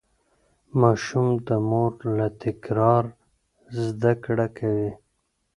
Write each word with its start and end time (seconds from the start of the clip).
ماشوم 0.81 1.27
د 1.47 1.49
مور 1.69 1.93
له 2.17 2.27
تکرار 2.43 3.03
زده 3.83 4.13
کړه 4.23 4.47
کوي. 4.57 4.91